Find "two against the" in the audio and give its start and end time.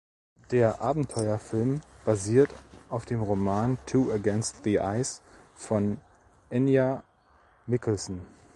3.85-4.77